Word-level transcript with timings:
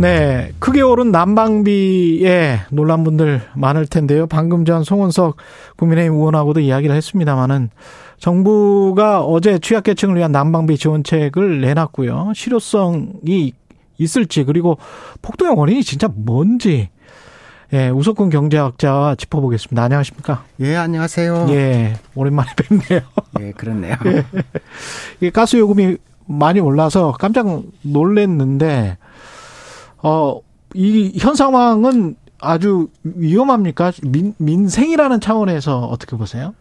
네, 0.00 0.52
크게 0.60 0.80
오른 0.80 1.12
난방비에 1.12 2.60
놀란 2.70 3.04
분들 3.04 3.42
많을 3.54 3.84
텐데요. 3.84 4.26
방금 4.26 4.64
전 4.64 4.82
송원석 4.82 5.36
국민의힘 5.76 6.14
의원하고도 6.14 6.60
이야기를 6.60 6.96
했습니다마는 6.96 7.68
정부가 8.16 9.20
어제 9.20 9.58
취약계층을 9.58 10.16
위한 10.16 10.32
난방비 10.32 10.78
지원책을 10.78 11.60
내놨고요. 11.60 12.32
실효성이 12.34 13.52
있을지 13.98 14.44
그리고 14.44 14.78
폭동의 15.20 15.54
원인이 15.54 15.82
진짜 15.82 16.08
뭔지 16.10 16.88
예, 17.74 17.90
우석훈 17.90 18.30
경제학자와 18.30 19.16
짚어보겠습니다. 19.16 19.82
안녕하십니까? 19.82 20.44
예, 20.60 20.76
안녕하세요. 20.76 21.48
예, 21.50 21.92
오랜만에 22.14 22.48
뵙네요. 22.56 23.00
예, 23.40 23.52
그렇네요. 23.52 23.96
예, 25.20 25.28
가스 25.28 25.58
요금이 25.58 25.98
많이 26.24 26.58
올라서 26.58 27.12
깜짝 27.12 27.64
놀랐는데 27.82 28.96
어, 30.02 30.40
이 30.74 31.18
현 31.18 31.34
상황은 31.34 32.16
아주 32.40 32.88
위험합니까? 33.02 33.92
민, 34.02 34.34
민생이라는 34.38 35.20
차원에서 35.20 35.80
어떻게 35.86 36.16
보세요? 36.16 36.54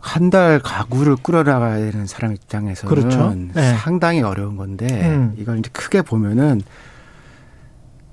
한 0.00 0.30
달 0.30 0.60
가구를 0.60 1.16
끌어나가야 1.16 1.78
되는 1.78 2.06
사람 2.06 2.32
입장에서는 2.32 2.94
그렇죠. 2.94 3.34
네. 3.54 3.74
상당히 3.76 4.22
어려운 4.22 4.56
건데 4.56 4.86
음. 5.10 5.34
이걸 5.36 5.58
이제 5.58 5.68
크게 5.72 6.02
보면은 6.02 6.60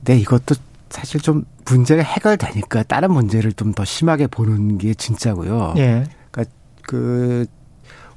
네 0.04 0.18
이것도 0.18 0.56
사실 0.90 1.22
좀 1.22 1.46
문제가 1.66 2.02
해결되니까 2.02 2.84
다른 2.84 3.12
문제를 3.12 3.54
좀 3.54 3.74
더 3.74 3.86
심하게 3.86 4.26
보는 4.28 4.80
게 4.80 4.94
진짜고요. 4.96 5.76
예. 5.78 6.06
그러니까 6.32 6.54
그 6.82 7.46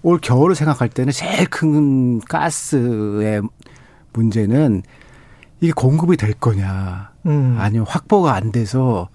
올 0.03 0.19
겨울을 0.21 0.55
생각할 0.55 0.89
때는 0.89 1.13
제일 1.13 1.47
큰 1.47 2.21
가스의 2.21 3.43
문제는 4.13 4.83
이게 5.61 5.73
공급이 5.73 6.17
될 6.17 6.33
거냐 6.35 7.11
음. 7.27 7.57
아니면 7.59 7.87
확보가 7.89 8.35
안 8.35 8.53
돼서 8.53 9.09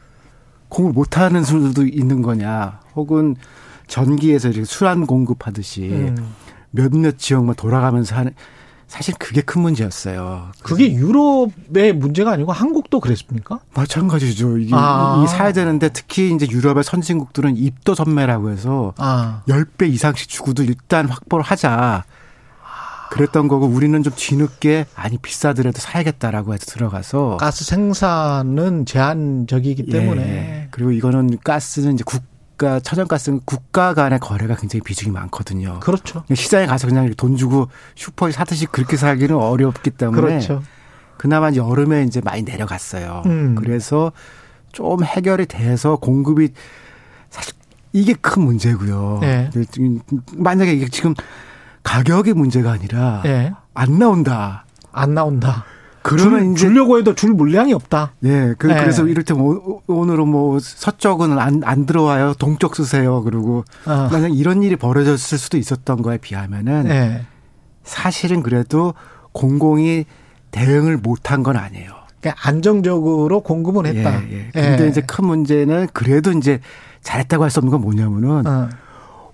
공급 0.70 0.95
못 0.95 1.17
하는 1.17 1.44
수도 1.44 1.86
있는 1.86 2.22
거냐 2.22 2.80
혹은 2.95 3.36
전기에서 3.88 4.50
이렇게 4.50 4.66
수란 4.66 5.06
공급하듯이 5.06 5.89
음. 5.89 6.33
몇몇 6.72 7.17
지역만 7.17 7.56
돌아가면서 7.56 8.16
하는 8.16 8.33
사실 8.92 9.14
그게 9.17 9.39
큰 9.39 9.61
문제였어요. 9.61 10.52
그게 10.64 10.94
유럽의 10.94 11.94
문제가 11.94 12.31
아니고 12.31 12.52
한국도 12.52 13.00
그랬습니까? 13.00 13.61
마찬가지죠. 13.73 14.58
이게 14.58 14.73
아. 14.76 15.23
이 15.23 15.28
사야 15.30 15.53
되는데 15.53 15.88
특히 15.88 16.33
이제 16.36 16.45
유럽의 16.50 16.83
선진국들은 16.83 17.55
입도 17.55 17.95
선매라고 17.95 18.50
해서 18.50 18.94
아. 18.98 19.44
10배 19.48 19.89
이상씩 19.89 20.28
주고도 20.28 20.64
일단 20.64 21.08
확보를 21.08 21.42
하자. 21.45 22.03
그랬던 23.12 23.50
거고 23.50 23.66
우리는 23.67 24.02
좀 24.04 24.14
뒤늦게 24.16 24.86
아니 24.95 25.17
비싸더라도 25.17 25.80
사야겠다라고 25.80 26.54
해서 26.54 26.66
들어가서 26.66 27.38
가스 27.38 27.66
생산은 27.66 28.86
제한적이기 28.86 29.88
때문에 29.88 30.22
예. 30.22 30.67
그리고 30.72 30.92
이거는 30.92 31.38
가스는 31.44 31.95
이제 31.95 32.06
국가 32.06 32.80
천연가스는 32.80 33.42
국가 33.44 33.94
간의 33.94 34.20
거래가 34.20 34.56
굉장히 34.56 34.82
비중이 34.82 35.12
많거든요. 35.12 35.82
그렇죠. 35.82 36.23
그냥 36.26 36.36
시장에 36.36 36.66
가서 36.66 36.88
그냥 36.88 37.14
돈 37.17 37.36
주고 37.36 37.67
슈퍼에 37.95 38.32
사듯이 38.32 38.66
그렇게 38.66 38.95
살기는 38.95 39.36
어렵기 39.36 39.89
때문에 39.92 40.22
그렇죠. 40.22 40.64
그나마 41.17 41.52
여름에 41.54 42.04
이제 42.04 42.21
많이 42.21 42.44
내려갔어요. 42.44 43.23
음. 43.26 43.55
그래서 43.55 44.14
좀 44.71 45.04
해결이 45.04 45.48
돼서 45.48 45.98
공급이 45.98 46.54
사실 47.30 47.54
이게 47.92 48.14
큰 48.14 48.44
문제고요. 48.44 49.17
네. 49.20 49.50
만약에 50.38 50.71
이게 50.71 50.88
지금 50.88 51.14
가격의 51.83 52.33
문제가 52.33 52.71
아니라 52.71 53.21
예. 53.25 53.53
안 53.73 53.97
나온다. 53.99 54.65
안 54.92 55.14
나온다. 55.14 55.65
그러면 56.03 56.39
줄, 56.39 56.52
이제 56.53 56.67
주려고 56.67 56.97
해도 56.97 57.14
줄 57.14 57.33
물량이 57.33 57.73
없다. 57.73 58.14
예, 58.23 58.55
그, 58.58 58.67
네. 58.67 58.80
그래서 58.80 59.05
이를테면 59.05 59.45
오- 59.45 59.81
오늘은 59.86 60.27
뭐 60.27 60.58
서쪽은 60.59 61.37
안, 61.37 61.61
안 61.64 61.86
들어와요. 61.86 62.33
동쪽 62.39 62.75
쓰세요. 62.75 63.21
그리고 63.23 63.64
어. 63.86 64.09
만약 64.11 64.30
이런 64.36 64.64
일이 64.64 64.75
벌어졌을 64.75 65.37
수도 65.37 65.58
있었던 65.58 66.02
거에 66.02 66.17
비하면은 66.17 66.87
예. 66.89 67.25
사실은 67.83 68.41
그래도 68.41 68.93
공공이 69.31 70.05
대응을 70.49 70.97
못한 70.97 71.43
건 71.43 71.55
아니에요. 71.55 71.91
그러니까 72.20 72.47
안정적으로 72.47 73.41
공급은 73.41 73.86
했다. 73.86 74.23
예, 74.30 74.47
예. 74.47 74.49
근데 74.53 74.86
예. 74.86 74.87
이제 74.89 75.02
큰 75.02 75.25
문제는 75.25 75.87
그래도 75.93 76.31
이제 76.31 76.59
잘했다고 77.03 77.43
할 77.43 77.49
수 77.52 77.59
없는 77.59 77.71
건 77.71 77.81
뭐냐면은 77.81 78.47
어. 78.47 78.70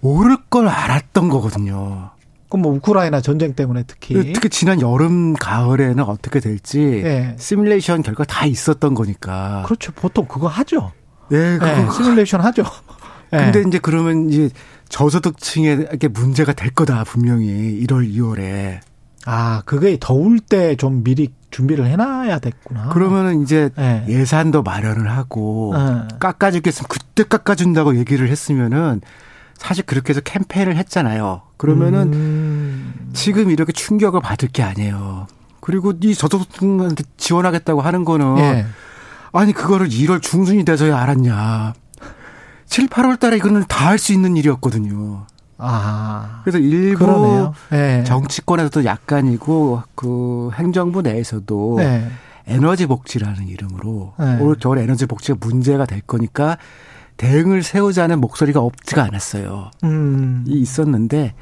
오를 0.01 0.37
걸 0.49 0.67
알았던 0.67 1.29
거거든요. 1.29 2.11
그럼 2.49 2.61
뭐 2.61 2.73
우크라이나 2.73 3.21
전쟁 3.21 3.53
때문에 3.53 3.83
특히 3.87 4.31
특히 4.33 4.49
지난 4.49 4.79
여름 4.81 5.33
가을에는 5.33 6.03
어떻게 6.03 6.39
될지 6.39 6.79
예. 7.03 7.35
시뮬레이션 7.37 8.03
결과 8.03 8.23
다 8.23 8.45
있었던 8.45 8.93
거니까. 8.93 9.63
그렇죠. 9.65 9.91
보통 9.93 10.25
그거 10.27 10.47
하죠. 10.47 10.91
예, 11.31 11.57
그거 11.59 11.67
예, 11.67 11.87
시뮬레이션 11.93 12.41
하죠. 12.41 12.63
예. 13.33 13.37
근데 13.37 13.63
이제 13.67 13.79
그러면 13.81 14.29
이제 14.29 14.49
저소득층에게 14.89 16.07
문제가 16.09 16.53
될 16.53 16.69
거다 16.71 17.03
분명히 17.03 17.47
1월 17.85 18.09
2월에 18.13 18.79
아, 19.25 19.61
그게 19.65 19.97
더울 19.99 20.39
때 20.39 20.75
좀 20.77 21.03
미리 21.03 21.33
준비를 21.51 21.85
해놔야 21.87 22.39
됐구나. 22.39 22.89
그러면은 22.89 23.41
이제 23.41 23.69
예. 23.77 24.05
예산도 24.07 24.63
마련을 24.63 25.09
하고 25.11 25.73
예. 25.75 26.07
깎아주겠으면 26.19 26.87
그때 26.87 27.23
깎아준다고 27.23 27.97
얘기를 27.97 28.29
했으면은 28.29 29.01
사실 29.57 29.85
그렇게 29.85 30.11
해서 30.11 30.21
캠페인을 30.21 30.75
했잖아요. 30.77 31.41
그러면은 31.57 32.13
음. 32.13 33.09
지금 33.13 33.49
이렇게 33.49 33.71
충격을 33.71 34.21
받을 34.21 34.47
게 34.49 34.63
아니에요. 34.63 35.27
그리고 35.59 35.93
이 36.01 36.13
저소득층한테 36.15 37.03
지원하겠다고 37.17 37.81
하는 37.81 38.05
거는 38.05 38.37
예. 38.37 38.65
아니 39.33 39.51
그거를 39.53 39.89
1월 39.89 40.21
중순이 40.21 40.63
돼서야 40.65 40.97
알았냐. 40.97 41.73
7, 42.67 42.87
8월 42.87 43.19
달에 43.19 43.37
이거는 43.37 43.65
다 43.67 43.87
할 43.87 43.97
수 43.97 44.13
있는 44.13 44.37
일이었거든요. 44.37 45.25
아. 45.57 46.41
그래서 46.43 46.59
일부. 46.59 47.53
예. 47.73 48.03
정치권에서도 48.05 48.85
약간이고 48.85 49.81
그 49.95 50.51
행정부 50.53 51.01
내에서도 51.01 51.77
예. 51.81 52.07
에너지 52.45 52.85
복지라는 52.85 53.47
이름으로 53.47 54.13
네. 54.19 54.37
올 54.39 54.55
겨울 54.57 54.77
에너지 54.77 55.05
복지가 55.05 55.37
문제가 55.41 55.85
될 55.85 55.99
거니까 56.01 56.57
대응을 57.17 57.63
세우자는 57.63 58.19
목소리가 58.21 58.59
없지가 58.61 59.03
않았어요. 59.03 59.71
음. 59.83 60.43
이 60.47 60.59
있었는데 60.59 61.33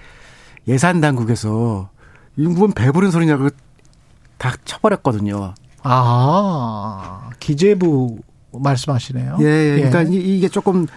예산 0.67 1.01
당국에서 1.01 1.89
이건 2.37 2.71
배부른 2.71 3.11
소리냐고 3.11 3.49
다 4.37 4.53
쳐버렸거든요. 4.65 5.53
아. 5.83 7.29
기재부 7.39 8.17
말씀하시네요. 8.51 9.37
예, 9.41 9.45
예. 9.45 9.75
그러니까 9.75 10.01
이- 10.03 10.37
이게 10.37 10.47
조금 10.47 10.87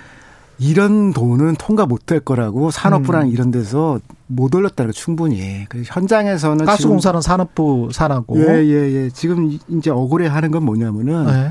이런 0.61 1.12
돈은 1.12 1.55
통과 1.56 1.87
못 1.87 2.06
될 2.06 2.21
거라고 2.21 2.71
산업부랑 2.71 3.27
음. 3.27 3.28
이런 3.28 3.50
데서 3.50 4.00
못 4.27 4.55
올렸다는 4.55 4.89
거 4.91 4.93
충분히. 4.93 5.66
그 5.69 5.83
현장에서는 5.84 6.65
가스공사는 6.65 7.21
산업부 7.21 7.91
산하고. 7.93 8.37
지금 8.37 8.55
예, 8.55 8.65
예, 8.66 8.93
예. 9.05 9.10
지금 9.10 9.56
이제 9.69 9.91
억울해 9.91 10.27
하는 10.27 10.50
건 10.50 10.65
뭐냐면은 10.65 11.28
예. 11.28 11.50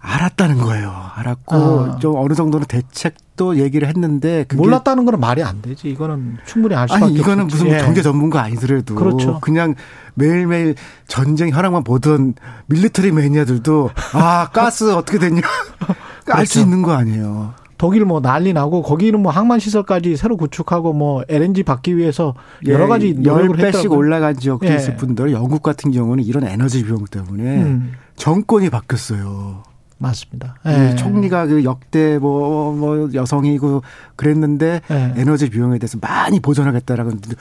알았다는 0.00 0.58
거예요. 0.58 0.92
알았고 1.14 1.56
아. 1.56 1.96
좀 1.98 2.16
어느 2.16 2.34
정도는 2.34 2.66
대책도 2.66 3.58
얘기를 3.58 3.86
했는데 3.86 4.46
몰랐다는 4.54 5.04
거는 5.04 5.20
말이 5.20 5.42
안 5.42 5.60
되지. 5.60 5.88
이거는 5.90 6.38
충분히 6.46 6.74
알 6.74 6.88
수밖에 6.88 7.04
아니 7.04 7.14
이거는 7.14 7.44
없지. 7.44 7.54
무슨 7.56 7.66
뭐 7.68 7.76
예. 7.76 7.82
경제 7.82 8.02
전문가 8.02 8.42
아니더라도 8.42 8.94
그렇죠. 8.94 9.40
그냥 9.40 9.74
매일매일 10.14 10.74
전쟁 11.06 11.50
현황만 11.50 11.84
보던 11.84 12.34
밀리터리 12.66 13.12
매니아들도 13.12 13.90
아 14.14 14.48
가스 14.52 14.90
어떻게 14.94 15.18
됐냐 15.18 15.42
알수 16.32 16.54
그렇죠. 16.54 16.60
있는 16.60 16.82
거 16.82 16.92
아니에요. 16.92 17.54
독일 17.76 18.04
뭐 18.04 18.20
난리 18.20 18.52
나고 18.52 18.82
거기는 18.82 19.18
뭐 19.20 19.32
항만 19.32 19.58
시설까지 19.58 20.16
새로 20.16 20.36
구축하고 20.36 20.92
뭐 20.92 21.22
LNG 21.28 21.62
받기 21.62 21.96
위해서 21.96 22.34
여러 22.66 22.86
가지 22.88 23.08
예, 23.08 23.12
노력을 23.12 23.56
10배씩 23.56 23.64
했다고. 23.76 23.96
올라간 23.96 24.36
지역도 24.38 24.66
예. 24.66 24.76
있을 24.76 24.96
뿐더러 24.96 25.32
영국 25.32 25.62
같은 25.62 25.90
경우는 25.90 26.24
이런 26.24 26.44
에너지 26.46 26.84
비용 26.84 27.04
때문에 27.06 27.42
음, 27.62 27.92
정권이 28.16 28.68
바뀌었어요. 28.68 29.62
맞습니다. 30.00 30.56
이 30.64 30.68
예. 30.70 30.94
총리가 30.96 31.46
그 31.46 31.62
역대 31.62 32.18
뭐, 32.18 32.74
뭐 32.74 33.10
여성이고 33.12 33.82
그랬는데 34.16 34.80
예. 34.90 35.14
에너지 35.16 35.50
비용에 35.50 35.78
대해서 35.78 35.98
많이 36.00 36.40
보전하겠다라고 36.40 37.10
했는데 37.10 37.36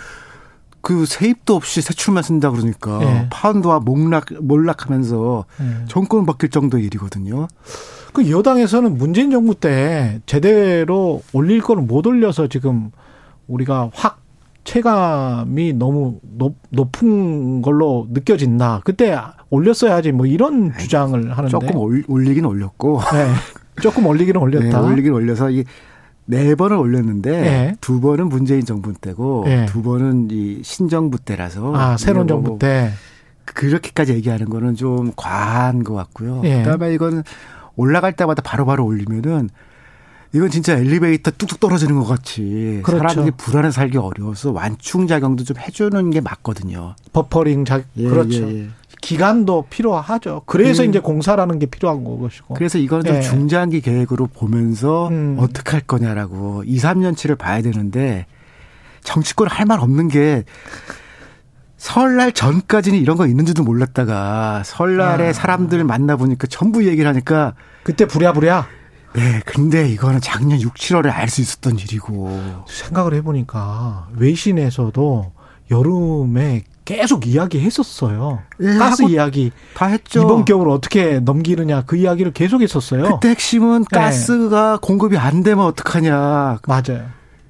그 0.82 1.06
세입도 1.06 1.56
없이 1.56 1.82
세출만 1.82 2.22
쓴다 2.22 2.52
그러니까 2.52 3.02
예. 3.02 3.28
파운드와 3.30 3.80
몰락 3.80 4.26
몰락하면서 4.42 5.46
예. 5.62 5.86
정권 5.88 6.26
바뀔 6.26 6.50
정도의 6.50 6.84
일이거든요. 6.86 7.48
그 8.14 8.30
여당에서는 8.30 8.98
문재인 8.98 9.32
정부 9.32 9.56
때 9.56 10.20
제대로 10.26 11.22
올릴 11.32 11.62
거를 11.62 11.84
못 11.84 12.06
올려서 12.06 12.48
지금 12.48 12.92
우리가 13.48 13.90
확 13.94 14.20
체감이 14.69 15.74
너무 15.74 16.19
높, 16.21 16.56
높은 16.69 17.63
걸로 17.63 18.07
느껴진다. 18.12 18.81
그때 18.83 19.18
올렸어야지 19.50 20.12
뭐 20.12 20.27
이런 20.27 20.77
주장을 20.77 21.19
하는데 21.31 21.50
조금 21.50 21.75
올, 21.75 22.04
올리긴 22.07 22.45
올렸고 22.45 23.01
네. 23.12 23.33
조금 23.81 24.06
올리기는 24.06 24.39
올렸다. 24.39 24.81
네, 24.81 24.88
올리긴 24.88 25.12
올려서 25.12 25.50
이네 25.50 26.54
번을 26.56 26.77
올렸는데 26.77 27.31
네. 27.31 27.75
두 27.81 28.00
번은 28.00 28.30
문재인 28.30 28.63
정부 28.63 28.94
때고 28.94 29.45
네. 29.48 29.66
두 29.66 29.81
번은 29.81 30.27
이 30.30 30.60
신정부 30.62 31.18
때라서 31.18 31.75
아 31.75 31.98
새로운 31.98 32.27
뭐 32.27 32.36
정부 32.36 32.60
때. 32.60 32.92
그렇게까지 33.45 34.13
얘기하는 34.13 34.50
거는 34.50 34.75
좀 34.75 35.12
과한 35.16 35.83
것 35.83 35.95
같고요. 35.95 36.42
예. 36.44 36.57
그다음에 36.62 36.94
이거는 36.94 37.24
올라갈 37.75 38.13
때마다 38.13 38.44
바로바로 38.44 38.86
올리면은 38.86 39.50
이건 40.31 40.50
진짜 40.52 40.74
엘리베이터 40.78 41.31
뚝뚝 41.31 41.60
떨어지는 41.60 41.96
것 42.00 42.06
같이 42.06 42.81
그렇죠. 42.84 43.08
사람들이 43.08 43.36
불안해 43.36 43.72
살기 43.72 43.98
어려워서 43.98 44.52
완충 44.52 45.08
작용도 45.08 45.44
좀 45.44 45.58
해주는 45.58 46.10
게 46.12 46.22
맞거든요. 46.22 46.96
버퍼링 47.14 47.66
자 47.66 47.81
예, 47.98 48.08
그렇죠. 48.08 48.48
예, 48.50 48.64
예. 48.64 48.68
기간도 49.02 49.66
필요하죠. 49.70 50.44
그래서 50.46 50.84
음. 50.84 50.90
이제 50.90 51.00
공사라는 51.00 51.58
게 51.58 51.66
필요한 51.66 52.04
것이고. 52.04 52.54
그래서 52.54 52.78
이거는 52.78 53.06
좀 53.06 53.16
예. 53.16 53.22
중장기 53.22 53.81
계획으로 53.81 54.28
보면서 54.28 55.08
음. 55.08 55.38
어떻게 55.40 55.72
할 55.72 55.81
거냐라고 55.81 56.64
2, 56.66 56.78
3년치를 56.78 57.38
봐야 57.38 57.62
되는데 57.62 58.26
정치권 59.04 59.48
할 59.48 59.66
말 59.66 59.80
없는 59.80 60.10
게 60.10 60.44
설날 61.78 62.34
전까지는 62.34 63.00
이런 63.00 63.16
거 63.18 63.26
있는지도 63.26 63.64
몰랐다가 63.64 64.64
설날에 64.66 65.30
아. 65.30 65.34
사람들 65.34 65.84
만나 65.86 66.18
보니까 66.18 66.46
전부 66.48 66.86
얘기를 66.86 67.10
하니까 67.10 67.54
그때 67.84 68.06
부랴부랴 68.06 68.68
네, 69.14 69.42
근데 69.46 69.88
이거는 69.90 70.22
작년 70.22 70.62
6, 70.62 70.76
7월에 70.76 71.12
알 71.12 71.28
수 71.30 71.42
있었던 71.42 71.80
일이고. 71.80 72.64
생각을 72.68 73.14
해보니까 73.16 74.08
외신에서도 74.16 75.32
여름에 75.72 76.64
계속 76.86 77.28
이야기했었어요. 77.28 78.40
예, 78.62 78.74
가스 78.78 79.04
이야기. 79.04 79.52
다 79.76 79.86
했죠. 79.86 80.22
이번 80.22 80.46
겨울 80.46 80.70
어떻게 80.70 81.20
넘기느냐 81.20 81.84
그 81.86 81.96
이야기를 81.98 82.34
계속 82.34 82.62
했었어요. 82.62 83.04
그때 83.20 83.30
핵심은 83.30 83.86
네. 83.92 84.00
가스가 84.00 84.80
공급이 84.82 85.16
안 85.18 85.44
되면 85.44 85.66
어떡하냐. 85.66 86.60
맞아요. 86.68 87.06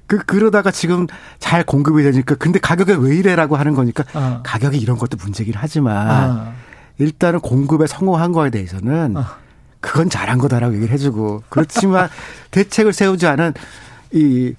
그, 0.06 0.18
그러다가 0.26 0.70
지금 0.70 1.06
잘 1.38 1.64
공급이 1.64 2.02
되니까 2.02 2.34
근데 2.34 2.58
가격이 2.58 2.92
왜 2.98 3.16
이래라고 3.16 3.56
하는 3.56 3.74
거니까 3.74 4.04
아. 4.12 4.40
가격이 4.44 4.76
이런 4.76 4.98
것도 4.98 5.16
문제긴 5.16 5.54
하지만 5.56 5.96
아. 6.10 6.52
일단은 6.98 7.40
공급에 7.40 7.86
성공한 7.86 8.32
거에 8.32 8.50
대해서는 8.50 9.16
아. 9.16 9.36
그건 9.80 10.10
잘한 10.10 10.38
거다라고 10.38 10.74
얘기를 10.74 10.92
해주고 10.92 11.42
그렇지만 11.48 12.08
대책을 12.50 12.92
세우지 12.92 13.26
않은 13.26 13.54
이 14.12 14.54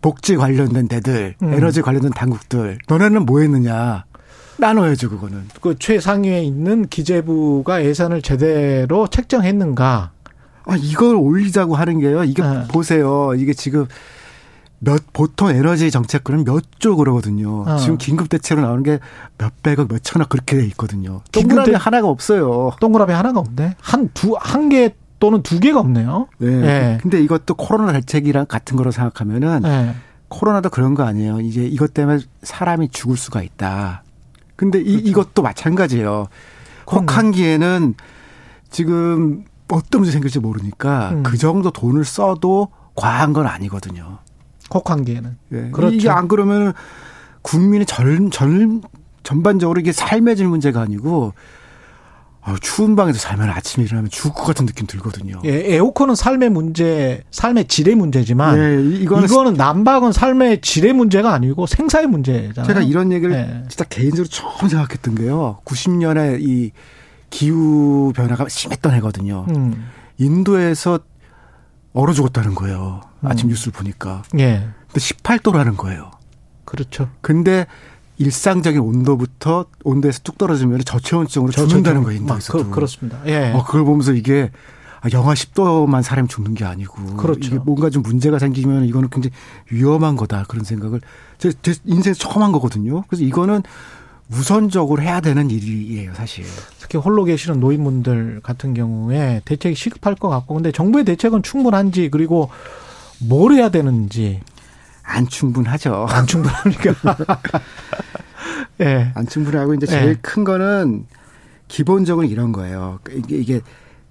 복지 0.00 0.36
관련된 0.36 0.88
데들 0.88 1.34
음. 1.42 1.54
에너지 1.54 1.82
관련된 1.82 2.12
당국들 2.12 2.78
너네는 2.88 3.26
뭐 3.26 3.40
했느냐 3.40 4.04
나눠야죠 4.58 5.10
그거는 5.10 5.48
그 5.60 5.76
최상위에 5.78 6.42
있는 6.42 6.86
기재부가 6.88 7.84
예산을 7.84 8.22
제대로 8.22 9.06
책정했는가? 9.06 10.10
아 10.64 10.76
이걸 10.76 11.16
올리자고 11.16 11.74
하는 11.76 12.00
게요 12.00 12.24
이게 12.24 12.42
네. 12.42 12.64
보세요 12.68 13.34
이게 13.34 13.54
지금 13.54 13.86
몇 14.80 15.12
보통 15.12 15.48
에너지 15.50 15.90
정책권은 15.90 16.44
몇조 16.44 16.96
그러거든요 16.96 17.62
어. 17.66 17.76
지금 17.78 17.98
긴급 17.98 18.28
대책으로 18.28 18.64
나오는 18.66 18.82
게 18.84 19.00
몇백억 19.36 19.88
몇천억 19.92 20.28
그렇게 20.28 20.56
돼 20.56 20.64
있거든요 20.66 21.20
동그라미 21.32 21.72
대- 21.72 21.76
하나가 21.76 22.06
없어요 22.08 22.70
동그라미 22.80 23.12
하나가 23.12 23.40
없네. 23.40 23.74
한 23.80 24.08
두 24.14 24.36
한 24.38 24.68
개 24.68 24.94
또는 25.20 25.42
두 25.42 25.58
개가 25.58 25.80
없네요. 25.80 26.28
네. 26.38 26.46
예. 26.48 26.98
근데 27.02 27.20
이것도 27.20 27.54
코로나 27.54 27.90
대책이랑 27.92 28.46
같은 28.46 28.76
거로 28.76 28.92
생각하면은 28.92 29.62
네. 29.62 29.94
코로나도 30.28 30.70
그런 30.70 30.94
거 30.94 31.02
아니에요. 31.02 31.40
이제 31.40 31.64
이것 31.66 31.92
때문에 31.92 32.20
사람이 32.44 32.90
죽을 32.90 33.16
수가 33.16 33.42
있다. 33.42 34.04
근데 34.54 34.78
이, 34.78 34.84
그렇죠. 34.92 35.08
이것도 35.08 35.42
마찬가지예요. 35.42 36.28
혹한기에는 36.92 37.94
지금 38.70 39.44
어떤 39.68 40.00
문제 40.02 40.12
생길지 40.12 40.38
모르니까 40.38 41.10
음. 41.14 41.22
그 41.24 41.36
정도 41.36 41.70
돈을 41.72 42.04
써도 42.04 42.68
과한 42.94 43.32
건 43.32 43.46
아니거든요. 43.48 44.18
혹한기에는. 44.72 45.36
예. 45.52 45.70
그렇죠. 45.70 45.94
이게 45.94 46.10
안 46.10 46.28
그러면 46.28 46.72
국민의 47.42 47.86
전, 47.86 48.30
전, 48.30 48.82
전반적으로 49.22 49.80
이게 49.80 49.92
삶의 49.92 50.36
질 50.36 50.48
문제가 50.48 50.80
아니고 50.80 51.32
아, 52.48 52.56
추운 52.62 52.96
방에서 52.96 53.18
살면 53.18 53.50
아침에 53.50 53.84
일어나면 53.84 54.10
죽을 54.10 54.32
것 54.32 54.44
같은 54.44 54.64
느낌 54.64 54.86
들거든요. 54.86 55.40
예, 55.44 55.74
에어컨은 55.74 56.14
삶의 56.14 56.48
문제, 56.48 57.22
삶의 57.30 57.66
질의 57.66 57.94
문제지만 57.94 58.58
예, 58.58 59.00
이거는 59.02 59.28
이거는 59.28 59.54
난방은 59.54 60.12
삶의 60.12 60.62
질의 60.62 60.94
문제가 60.94 61.34
아니고 61.34 61.66
생사의 61.66 62.06
문제잖아요. 62.06 62.66
제가 62.66 62.80
이런 62.80 63.12
얘기를 63.12 63.34
예. 63.34 63.68
진짜 63.68 63.84
개인적으로 63.84 64.28
처음 64.28 64.68
생각했던 64.68 65.16
게요. 65.16 65.58
90년에 65.66 66.40
이 66.40 66.70
기후 67.28 68.12
변화가 68.16 68.48
심했던 68.48 68.94
해거든요. 68.94 69.44
음. 69.50 69.86
인도에서 70.16 71.00
얼어 71.92 72.14
죽었다는 72.14 72.54
거예요. 72.54 73.02
아침 73.22 73.48
음. 73.48 73.50
뉴스를 73.50 73.72
보니까. 73.72 74.22
예. 74.38 74.68
근데 74.86 75.00
18도라는 75.00 75.76
거예요. 75.76 76.10
그렇죠. 76.64 77.08
근데 77.20 77.66
일상적인 78.18 78.80
온도부터 78.80 79.66
온도에서 79.84 80.20
뚝 80.24 80.38
떨어지면 80.38 80.80
저체온증으로 80.84 81.52
죽는다는 81.52 82.02
거예요, 82.02 82.20
인도에서도. 82.20 82.64
그, 82.64 82.70
그렇습니다. 82.70 83.18
예. 83.26 83.52
어, 83.52 83.64
그걸 83.64 83.84
보면서 83.84 84.12
이게 84.12 84.50
아, 85.00 85.08
영하 85.12 85.34
10도만 85.34 86.02
사람이 86.02 86.28
죽는 86.28 86.54
게 86.54 86.64
아니고 86.64 87.16
그렇죠. 87.16 87.40
이게 87.42 87.58
뭔가 87.58 87.88
좀 87.90 88.02
문제가 88.02 88.38
생기면 88.38 88.84
이거는 88.86 89.10
굉장히 89.10 89.34
위험한 89.70 90.16
거다 90.16 90.44
그런 90.48 90.64
생각을 90.64 91.00
제, 91.38 91.52
제 91.62 91.74
인생에서 91.84 92.18
처음 92.18 92.42
한 92.42 92.50
거거든요. 92.50 93.02
그래서 93.06 93.22
이거는 93.22 93.62
우선적으로 94.30 95.00
해야 95.00 95.20
되는 95.20 95.50
일이에요, 95.50 96.12
사실. 96.14 96.44
특히 96.80 96.98
홀로 96.98 97.24
계시는 97.24 97.60
노인분들 97.60 98.40
같은 98.42 98.74
경우에 98.74 99.40
대책이 99.44 99.74
시급할 99.74 100.16
것 100.16 100.28
같고 100.28 100.54
근데 100.54 100.72
정부의 100.72 101.04
대책은 101.04 101.42
충분한지 101.42 102.10
그리고 102.10 102.50
뭘 103.20 103.52
해야 103.52 103.68
되는지 103.68 104.40
안 105.02 105.26
충분하죠. 105.26 106.06
안 106.08 106.26
충분합니까? 106.26 106.94
예. 108.80 109.10
안 109.14 109.26
충분하고 109.26 109.74
이제 109.74 109.86
제일 109.86 110.14
네. 110.14 110.18
큰 110.20 110.44
거는 110.44 111.06
기본적으로 111.66 112.26
이런 112.26 112.52
거예요. 112.52 112.98
이게, 113.10 113.36
이게 113.36 113.60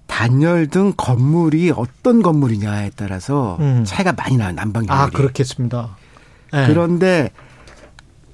단열 0.08 0.68
등 0.68 0.94
건물이 0.96 1.72
어떤 1.76 2.22
건물이냐에 2.22 2.92
따라서 2.96 3.58
음. 3.60 3.84
차이가 3.86 4.14
많이 4.14 4.38
나요, 4.38 4.54
난방 4.54 4.84
효율이. 4.84 4.94
아, 4.94 5.10
그렇겠습니다. 5.10 5.98
예. 6.54 6.66
그런데 6.68 7.32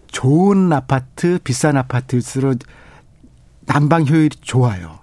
좋은 0.08 0.72
아파트, 0.72 1.40
비싼 1.44 1.76
아파트일수록 1.78 2.60
난방 3.66 4.08
효율이 4.08 4.38
좋아요. 4.42 5.00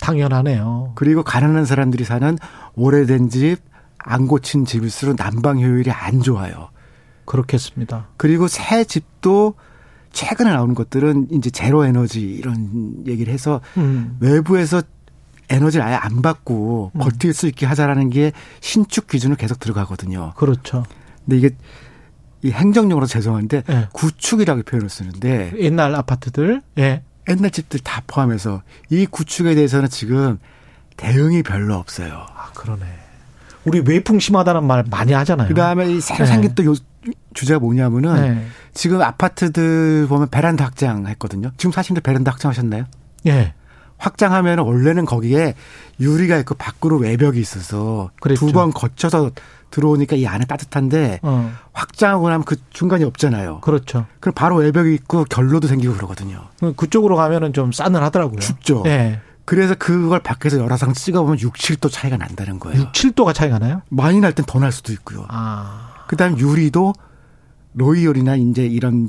당연하네요. 0.00 0.92
그리고 0.94 1.22
가난한 1.22 1.64
사람들이 1.64 2.04
사는 2.04 2.38
오래된 2.74 3.30
집, 3.30 3.58
안 3.98 4.26
고친 4.26 4.64
집일수록 4.64 5.16
난방 5.16 5.58
효율이 5.58 5.90
안 5.90 6.20
좋아요. 6.22 6.70
그렇겠습니다. 7.24 8.08
그리고 8.16 8.48
새 8.48 8.84
집도 8.84 9.54
최근에 10.12 10.50
나오는 10.50 10.74
것들은 10.74 11.28
이제 11.32 11.50
제로 11.50 11.84
에너지 11.84 12.20
이런 12.20 13.06
얘기를 13.06 13.32
해서 13.32 13.60
음. 13.76 14.16
외부에서 14.20 14.82
에너지를 15.50 15.84
아예 15.84 15.94
안 15.94 16.22
받고 16.22 16.92
음. 16.94 16.98
버틸 16.98 17.34
수 17.34 17.46
있게 17.46 17.66
하자라는 17.66 18.10
게 18.10 18.32
신축 18.60 19.06
기준으로 19.06 19.36
계속 19.36 19.58
들어가거든요. 19.58 20.32
그렇죠. 20.36 20.84
근데 21.24 21.38
이게 21.38 21.50
이 22.42 22.50
행정용어로 22.50 23.06
죄송한데 23.06 23.64
예. 23.68 23.88
구축이라고 23.92 24.62
표현을 24.62 24.88
쓰는데 24.88 25.52
옛날 25.58 25.94
아파트들 25.94 26.62
예. 26.78 27.02
옛날 27.28 27.50
집들 27.50 27.80
다 27.80 28.02
포함해서 28.06 28.62
이 28.90 29.06
구축에 29.06 29.54
대해서는 29.54 29.88
지금 29.88 30.38
대응이 30.96 31.42
별로 31.42 31.74
없어요. 31.74 32.26
아, 32.34 32.50
그러네. 32.54 32.86
우리 33.68 33.80
외풍 33.80 34.18
심하다는 34.18 34.64
말 34.64 34.84
많이 34.90 35.12
하잖아요. 35.12 35.48
그 35.48 35.54
다음에 35.54 35.90
이 35.92 36.00
새로 36.00 36.20
네. 36.24 36.26
생긴 36.26 36.54
또 36.54 36.64
요, 36.64 36.74
주제가 37.34 37.60
뭐냐면은 37.60 38.14
네. 38.34 38.46
지금 38.74 39.00
아파트들 39.02 40.06
보면 40.08 40.28
베란다 40.30 40.64
확장했거든요. 40.64 41.50
지금 41.56 41.72
사시는 41.72 42.02
베란다 42.02 42.32
확장하셨나요? 42.32 42.84
예. 43.26 43.54
확장하면 43.98 44.60
원래는 44.60 45.04
거기에 45.06 45.54
유리가 45.98 46.36
있고 46.38 46.54
밖으로 46.54 46.98
외벽이 46.98 47.40
있어서. 47.40 48.10
두 48.36 48.52
번 48.52 48.72
거쳐서 48.72 49.30
들어오니까 49.70 50.16
이 50.16 50.26
안에 50.26 50.44
따뜻한데 50.46 51.18
어. 51.22 51.52
확장하고 51.72 52.28
나면 52.30 52.44
그 52.44 52.56
중간이 52.70 53.04
없잖아요. 53.04 53.60
그렇죠. 53.60 54.06
그럼 54.20 54.32
바로 54.34 54.56
외벽이 54.56 54.94
있고 54.94 55.24
결로도 55.24 55.66
생기고 55.68 55.94
그러거든요. 55.94 56.42
그쪽으로 56.76 57.16
가면은 57.16 57.52
좀 57.52 57.72
싸늘하더라고요. 57.72 58.38
춥죠. 58.40 58.84
예. 58.86 59.20
그래서 59.48 59.74
그걸 59.74 60.20
밖에서 60.20 60.58
열화상 60.58 60.92
찍어보면 60.92 61.40
6, 61.40 61.54
7도 61.54 61.90
차이가 61.90 62.18
난다는 62.18 62.58
거예요. 62.60 62.78
6, 62.82 62.92
7도가 62.92 63.32
차이가 63.32 63.58
나요? 63.58 63.80
많이 63.88 64.20
날 64.20 64.34
땐 64.34 64.44
더 64.46 64.58
날 64.60 64.72
수도 64.72 64.92
있고요. 64.92 65.24
아. 65.30 66.04
그다음 66.06 66.38
유리도 66.38 66.92
로이열이나 67.72 68.36
이제 68.36 68.66
이런 68.66 69.08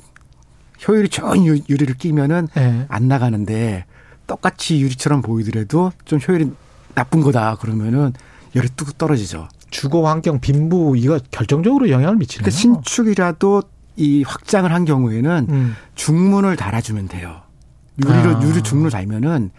효율이 0.88 1.10
좋은 1.10 1.44
유- 1.46 1.62
유리를 1.68 1.94
끼면은 1.96 2.48
예. 2.56 2.86
안 2.88 3.10
나가는데 3.10 3.84
똑같이 4.28 4.80
유리처럼 4.80 5.22
보이더라도 5.22 5.92
좀 6.06 6.20
효율이 6.26 6.52
나쁜 6.96 7.20
거다 7.20 7.56
그러면은 7.56 8.14
열이 8.56 8.70
뚝 8.78 8.98
떨어지죠. 8.98 9.50
주거 9.70 10.08
환경 10.08 10.40
빈부 10.40 10.96
이거 10.98 11.20
결정적으로 11.32 11.90
영향을 11.90 12.16
미치네요. 12.16 12.46
그 12.46 12.50
신축이라도 12.52 13.64
이 13.98 14.24
확장을 14.24 14.72
한 14.72 14.86
경우에는 14.86 15.48
음. 15.50 15.76
중문을 15.96 16.56
달아주면 16.56 17.10
돼요. 17.10 17.42
유리로 18.02 18.38
아. 18.38 18.42
유리 18.44 18.62
중문을 18.64 18.90
달면은 18.92 19.52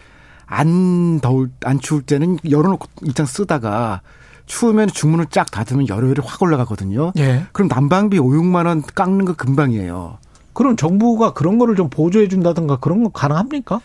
안 0.51 1.19
더울 1.21 1.49
안 1.63 1.79
추울 1.79 2.01
때는 2.01 2.37
열어놓고 2.49 2.87
일단 3.03 3.25
쓰다가 3.25 4.01
추우면 4.45 4.89
중문을 4.89 5.27
쫙 5.31 5.49
닫으면 5.49 5.87
열효율이 5.87 6.21
확 6.25 6.41
올라가거든요. 6.41 7.13
예. 7.17 7.45
그럼 7.53 7.69
난방비 7.69 8.19
5, 8.19 8.25
6만 8.27 8.67
원 8.67 8.81
깎는 8.81 9.25
거 9.25 9.33
금방이에요. 9.33 10.17
그럼 10.53 10.75
정부가 10.75 11.33
그런 11.33 11.57
거를 11.57 11.75
좀 11.75 11.89
보조해 11.89 12.27
준다든가 12.27 12.77
그런 12.77 13.03
거 13.03 13.09
가능합니까? 13.09 13.79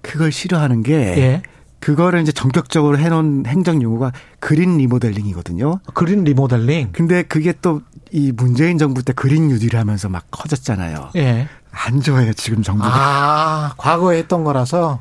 그걸 0.00 0.30
싫어하는 0.30 0.82
게 0.82 0.94
예. 0.94 1.42
그거를 1.80 2.22
이제 2.22 2.30
전격적으로 2.30 2.98
해놓은 2.98 3.44
행정 3.46 3.82
용어가 3.82 4.12
그린 4.38 4.78
리모델링이거든요. 4.78 5.80
그린 5.94 6.22
리모델링. 6.22 6.90
근데 6.92 7.22
그게 7.22 7.52
또 7.60 7.82
이 8.12 8.30
문재인 8.30 8.76
정부 8.76 9.02
때 9.02 9.14
그린 9.14 9.48
뉴딜 9.48 9.76
하면서 9.76 10.08
막 10.08 10.24
커졌잖아요. 10.30 11.10
예. 11.16 11.48
안 11.70 12.00
좋아해요, 12.02 12.34
지금 12.34 12.62
정부가. 12.62 12.90
아, 12.92 13.74
과거에 13.78 14.18
했던 14.18 14.44
거라서. 14.44 15.00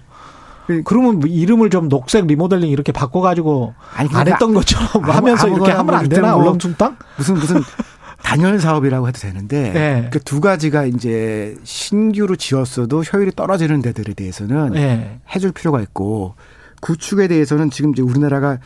그- 0.68 0.84
그러면 0.84 1.20
뭐 1.20 1.28
이름을 1.30 1.70
좀 1.70 1.90
녹색 1.90 2.26
리모델링 2.28 2.70
이렇게 2.70 2.92
바꿔가지고 2.92 3.74
아니, 3.96 4.08
안 4.08 4.10
그러니까 4.10 4.32
했던 4.36 4.54
것처럼 4.54 4.88
아무- 5.04 5.12
하면서 5.12 5.48
이렇게 5.48 5.72
하면 5.72 5.96
안뭐 5.96 6.10
되나? 6.10 6.34
뭐 6.36 6.44
얼렁뚱땅? 6.44 6.98
무슨 7.18 7.36
무슨 7.36 7.62
단열 8.24 8.60
사업이라고 8.60 9.08
해도 9.08 9.20
되는데 9.20 9.72
네. 9.74 10.10
그두 10.14 10.40
가지가 10.42 10.86
이제 10.86 11.56
신규로 11.64 12.36
지었어도 12.36 13.02
효율이 13.02 13.32
떨어지는 13.36 13.82
데들에 13.82 14.14
대해서는 14.14 14.76
예. 14.76 15.20
해줄 15.36 15.52
필요가 15.52 15.82
있고 15.82 16.36
구축에 16.82 17.28
대해서는 17.28 17.72
지금 17.72 17.92
이제 17.92 18.02
우리나라가 18.04 18.60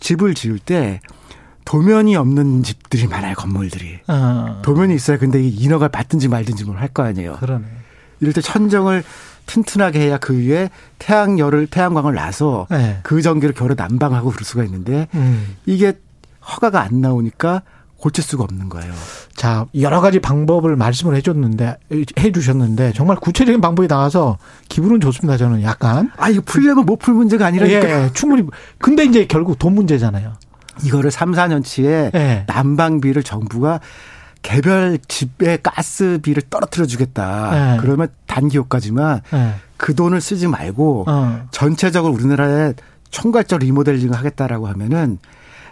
집을 0.00 0.34
지을 0.34 0.58
때 0.58 1.00
도면이 1.64 2.16
없는 2.16 2.62
집들이 2.64 3.06
많아요 3.06 3.34
건물들이 3.34 4.00
어. 4.08 4.60
도면이 4.64 4.94
있어야 4.94 5.18
근데 5.18 5.40
이 5.42 5.48
인허가를 5.48 5.92
받든지 5.92 6.28
말든지 6.28 6.64
뭘 6.64 6.78
할 6.78 6.88
거 6.88 7.02
아니에요 7.04 7.36
그러네. 7.38 7.64
이럴 8.20 8.32
때 8.32 8.40
천정을 8.40 9.04
튼튼하게 9.46 10.00
해야 10.00 10.18
그 10.18 10.36
위에 10.38 10.70
태양열을 10.98 11.66
태양광을 11.66 12.14
놔서 12.14 12.68
예. 12.72 12.98
그 13.02 13.22
전기를 13.22 13.54
겨울에 13.54 13.74
난방하고 13.76 14.30
그럴 14.30 14.44
수가 14.44 14.64
있는데 14.64 15.08
음. 15.14 15.56
이게 15.66 15.94
허가가 16.46 16.80
안 16.82 17.00
나오니까 17.00 17.62
고칠 17.96 18.24
수가 18.24 18.42
없는 18.42 18.68
거예요. 18.68 18.92
자, 19.36 19.66
여러 19.80 20.00
가지 20.00 20.18
방법을 20.18 20.74
말씀을 20.74 21.14
해줬는데, 21.14 21.76
해주셨는데, 22.18 22.94
정말 22.94 23.16
구체적인 23.16 23.60
방법이 23.60 23.86
나와서 23.86 24.38
기분은 24.68 25.00
좋습니다, 25.00 25.36
저는 25.36 25.62
약간. 25.62 26.10
아 26.16 26.28
이거 26.28 26.42
풀려면 26.44 26.84
못 26.84 26.98
풀 26.98 27.14
문제가 27.14 27.46
아니라니까. 27.46 27.78
예, 28.06 28.10
충분히. 28.12 28.42
근데 28.78 29.04
이제 29.04 29.26
결국 29.26 29.56
돈 29.60 29.76
문제잖아요. 29.76 30.32
이거를 30.82 31.12
3, 31.12 31.30
4년치에 31.30 32.12
예. 32.14 32.44
난방비를 32.48 33.22
정부가 33.22 33.78
개별 34.42 34.98
집의 35.08 35.62
가스비를 35.62 36.42
떨어뜨려 36.50 36.86
주겠다. 36.86 37.74
예. 37.74 37.80
그러면 37.80 38.08
단기 38.26 38.58
효과지만 38.58 39.22
예. 39.32 39.54
그 39.76 39.94
돈을 39.94 40.20
쓰지 40.20 40.48
말고 40.48 41.04
어. 41.08 41.46
전체적으로 41.50 42.12
우리나라에 42.12 42.74
총괄적 43.10 43.60
리모델링을 43.60 44.16
하겠다라고 44.16 44.68
하면은 44.68 45.18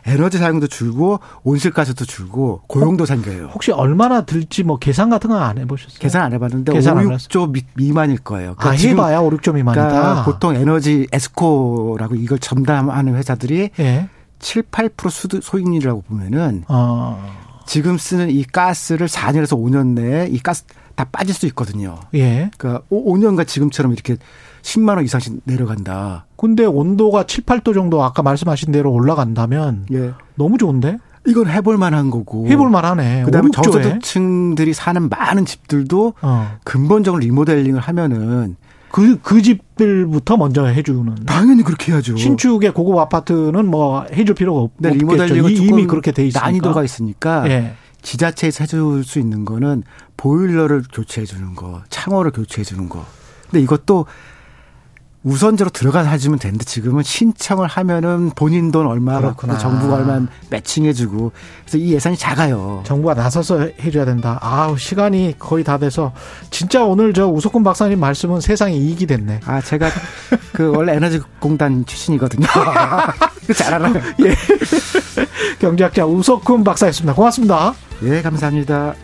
에너지 0.07 0.39
사용도 0.39 0.67
줄고 0.67 1.21
온실가스도 1.43 2.05
줄고 2.05 2.63
고용도 2.67 3.05
생겨요. 3.05 3.51
혹시 3.53 3.71
얼마나 3.71 4.23
들지 4.23 4.63
뭐 4.63 4.79
계산 4.79 5.11
같은 5.11 5.31
거안 5.31 5.59
해보셨어요? 5.59 5.99
계산 5.99 6.23
안 6.23 6.33
해봤는데 6.33 6.73
계산 6.73 6.97
5, 6.97 7.01
안 7.01 7.07
6조 7.17 7.53
미, 7.53 7.63
미만일 7.75 8.19
거예요. 8.19 8.55
아, 8.59 8.75
지금 8.77 8.95
해봐야 8.97 9.21
5, 9.21 9.31
6조 9.31 9.55
미만이다. 9.55 9.89
그러니까 9.89 10.25
보통 10.25 10.55
에너지 10.55 11.07
ESCO라고 11.13 12.15
이걸 12.15 12.39
전담하는 12.39 13.15
회사들이 13.17 13.71
예. 13.79 14.09
7, 14.39 14.63
8% 14.63 15.11
수도 15.11 15.41
소익률이라고 15.41 16.03
보면은 16.03 16.65
어. 16.69 17.50
지금 17.67 17.99
쓰는 17.99 18.31
이 18.31 18.45
가스를 18.45 19.07
4년에서 19.07 19.59
5년 19.59 19.95
내에 19.95 20.29
이 20.31 20.39
가스 20.39 20.65
다 20.95 21.07
빠질 21.11 21.35
수 21.35 21.47
있거든요. 21.47 21.99
예. 22.15 22.51
그러니까 22.59 22.85
5, 22.91 23.17
년간 23.17 23.47
지금처럼 23.47 23.93
이렇게 23.93 24.17
10만 24.63 24.97
원 24.97 25.05
이상씩 25.05 25.41
내려간다. 25.45 26.27
근데 26.37 26.65
온도가 26.65 27.25
7, 27.25 27.45
8도 27.45 27.73
정도 27.75 28.03
아까 28.03 28.23
말씀하신 28.23 28.73
대로 28.73 28.93
올라간다면 28.93 29.87
예. 29.93 30.13
너무 30.35 30.59
좋은데? 30.59 30.99
이건 31.27 31.49
해볼 31.49 31.77
만한 31.77 32.11
거고. 32.11 32.47
해볼 32.49 32.71
만하네. 32.71 33.25
그다음에 33.25 33.49
5, 33.49 33.51
6조에. 33.51 33.63
저소득층들이 33.63 34.73
사는 34.73 35.09
많은 35.09 35.45
집들도 35.45 36.15
어. 36.23 36.59
근본적으로 36.65 37.21
리모델링을 37.21 37.81
하면은 37.81 38.57
그, 38.91 39.21
그 39.21 39.41
집들부터 39.41 40.37
먼저 40.37 40.67
해주는. 40.67 41.15
당연히 41.27 41.63
그렇게 41.63 41.93
해야죠. 41.93 42.17
신축의 42.17 42.73
고급 42.73 42.99
아파트는 42.99 43.67
뭐 43.67 44.05
해줄 44.13 44.35
필요가 44.35 44.61
없, 44.61 44.73
근데 44.81 45.05
없겠죠. 45.05 45.49
이미 45.49 45.87
그렇게 45.87 46.13
돼 46.13 46.27
있으니까. 46.27 46.47
난이도가 46.47 46.85
있으니까 46.85 47.49
예. 47.49 47.75
지자체에서 48.03 48.65
해줄 48.65 49.05
수 49.05 49.19
있는 49.19 49.45
거는 49.45 49.85
보일러를 50.17 50.83
교체해 50.93 51.25
주는 51.25 51.55
거, 51.55 51.83
창호를 51.89 52.33
교체해 52.33 52.65
주는 52.65 52.89
거. 52.89 53.05
근데 53.51 53.63
이것도 53.63 54.07
우선적으로 55.23 55.71
들어가서 55.71 56.09
해주면 56.09 56.39
되는데 56.39 56.65
지금은 56.65 57.03
신청을 57.03 57.69
하면은 57.69 58.31
본인 58.31 58.73
돈 58.73 58.87
얼마 58.87 59.19
그렇구나. 59.21 59.59
정부가 59.59 59.97
얼마 59.97 60.21
매칭해 60.49 60.95
주고 60.95 61.33
그래서 61.65 61.79
이 61.79 61.93
예산이 61.93 62.17
작아요. 62.17 62.83
정부가 62.87 63.15
나서서 63.15 63.69
해줘야 63.83 64.07
된다. 64.07 64.39
아우 64.41 64.79
시간이 64.79 65.35
거의 65.39 65.63
다 65.63 65.77
돼서 65.77 66.13
진짜 66.51 66.85
오늘 66.85 67.13
저 67.13 67.29
우석훈 67.29 67.63
박사님 67.63 68.01
말씀은 68.01 68.41
세상에 68.41 68.75
이익이 68.75 69.07
됐네. 69.07 69.41
아, 69.45 69.61
제가 69.61 69.91
그 70.53 70.75
원래 70.75 70.95
에너지 70.95 71.21
공단 71.39 71.85
출신이거든요. 71.85 72.47
잘 73.55 73.75
알아요. 73.75 73.95
경제학자 75.59 76.07
우석훈 76.07 76.65
박사였습니다. 76.65 77.15
고맙습니다. 77.15 77.75
예, 78.05 78.23
감사합니다. 78.23 78.95